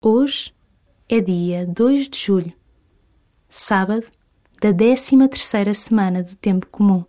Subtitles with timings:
[0.00, 0.54] Hoje
[1.08, 2.52] é dia 2 de julho,
[3.48, 4.06] sábado
[4.60, 7.04] da 13 terceira semana do tempo comum.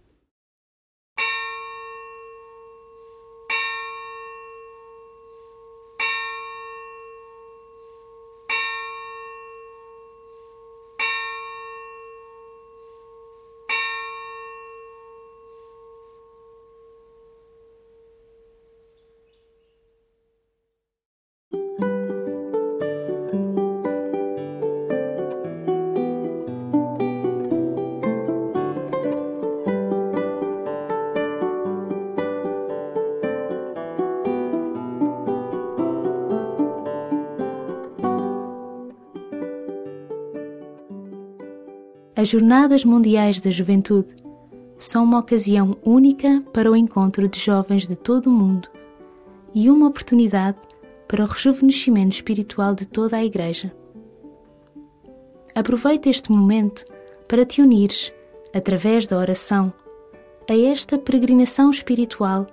[42.19, 44.13] As Jornadas Mundiais da Juventude
[44.77, 48.67] são uma ocasião única para o encontro de jovens de todo o mundo
[49.55, 50.57] e uma oportunidade
[51.07, 53.73] para o rejuvenescimento espiritual de toda a Igreja.
[55.55, 56.83] Aproveita este momento
[57.25, 58.11] para te unires,
[58.53, 59.71] através da oração,
[60.49, 62.47] a esta peregrinação espiritual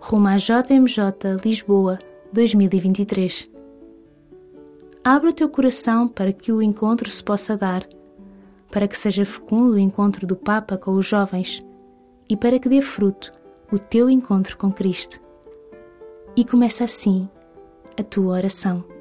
[0.00, 1.96] rumo à JMJ Lisboa
[2.32, 3.48] 2023.
[5.04, 7.86] Abre o teu coração para que o encontro se possa dar
[8.72, 11.64] para que seja fecundo o encontro do Papa com os jovens
[12.28, 13.30] e para que dê fruto
[13.70, 15.20] o teu encontro com Cristo.
[16.34, 17.28] E começa assim
[17.98, 18.91] a tua oração.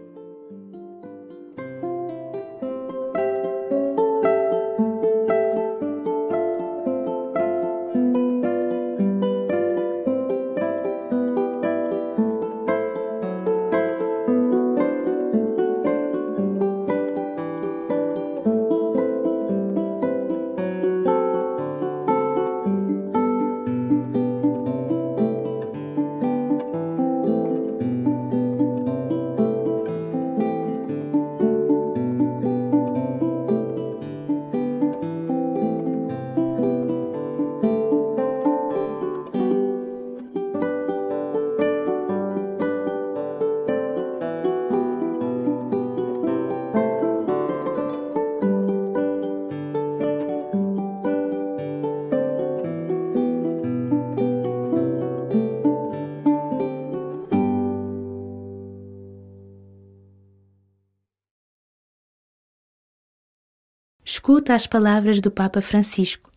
[64.31, 66.31] Escuta as palavras do Papa Francisco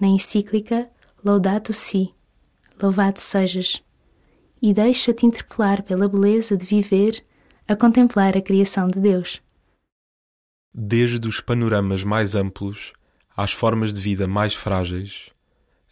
[0.00, 0.90] na encíclica
[1.24, 2.12] Laudato Si,
[2.82, 3.84] Louvado sejas,
[4.60, 7.24] e deixa-te interpelar pela beleza de viver
[7.68, 9.40] a contemplar a criação de Deus.
[10.74, 12.92] Desde os panoramas mais amplos
[13.36, 15.30] às formas de vida mais frágeis,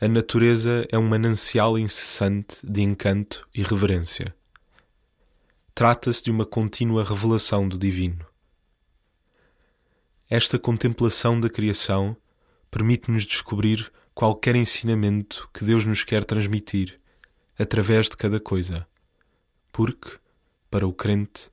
[0.01, 4.35] a natureza é um manancial incessante de encanto e reverência.
[5.73, 8.34] Trata-se de uma contínua revelação do divino.
[10.29, 12.17] Esta contemplação da criação
[12.71, 16.99] permite-nos descobrir qualquer ensinamento que Deus nos quer transmitir
[17.59, 18.87] através de cada coisa.
[19.71, 20.13] Porque,
[20.71, 21.51] para o crente,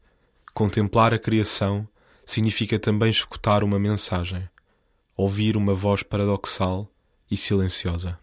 [0.53, 1.87] contemplar a criação
[2.25, 4.49] significa também escutar uma mensagem,
[5.17, 6.89] ouvir uma voz paradoxal
[7.29, 8.19] e silenciosa.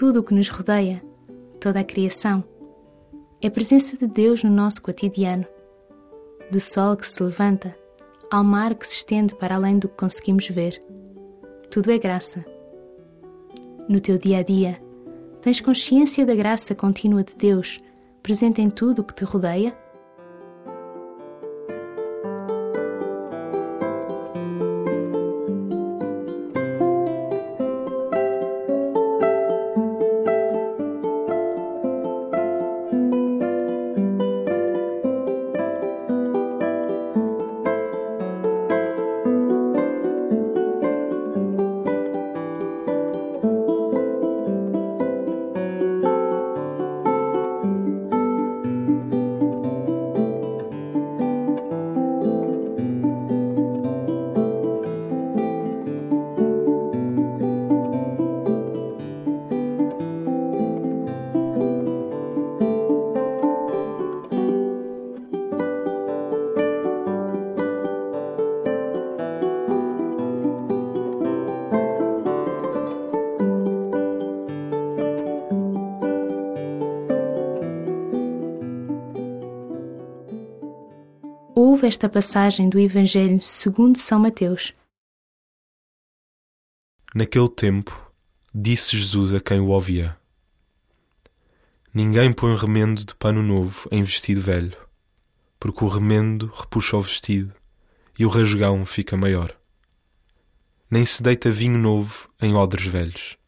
[0.00, 1.02] Tudo o que nos rodeia,
[1.60, 2.42] toda a criação,
[3.38, 5.44] é a presença de Deus no nosso cotidiano.
[6.50, 7.76] Do sol que se levanta
[8.30, 10.80] ao mar que se estende para além do que conseguimos ver.
[11.70, 12.42] Tudo é graça.
[13.90, 14.82] No teu dia a dia,
[15.42, 17.78] tens consciência da graça contínua de Deus
[18.22, 19.76] presente em tudo o que te rodeia?
[81.80, 84.74] Ouve esta passagem do Evangelho segundo São Mateus.
[87.14, 88.12] Naquele tempo,
[88.54, 90.14] disse Jesus a quem o ouvia:
[91.94, 94.76] Ninguém põe remendo de pano novo em vestido velho,
[95.58, 97.54] porque o remendo repuxa o vestido
[98.18, 99.56] e o rasgão fica maior.
[100.90, 103.38] Nem se deita vinho novo em odres velhos.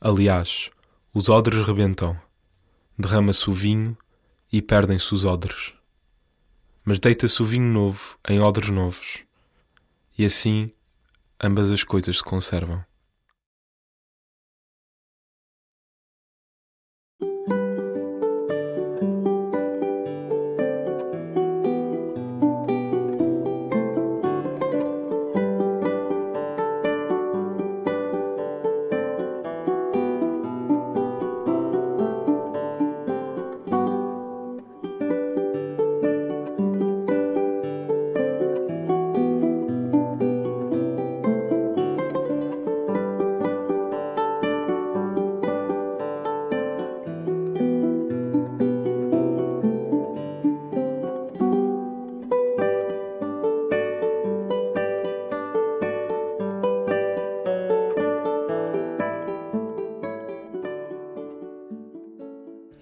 [0.00, 0.72] Aliás,
[1.14, 2.20] os odres rebentam,
[2.98, 3.96] derrama-se o vinho
[4.52, 5.79] e perdem-se os odres.
[6.90, 9.22] Mas deita-se o vinho novo em odres novos,
[10.18, 10.72] e assim
[11.40, 12.84] ambas as coisas se conservam.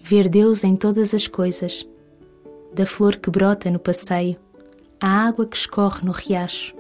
[0.09, 1.87] Ver Deus em todas as coisas,
[2.75, 4.39] da flor que brota no passeio,
[4.99, 6.75] à água que escorre no riacho.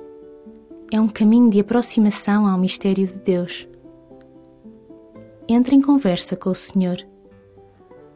[0.90, 3.68] É um caminho de aproximação ao mistério de Deus.
[5.46, 7.06] Entra em conversa com o Senhor.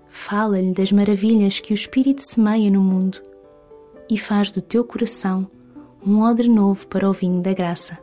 [0.08, 3.20] Fala-lhe das maravilhas que o Espírito semeia no mundo
[4.08, 5.46] e faz do teu coração
[6.06, 8.02] um odre novo para o vinho da graça.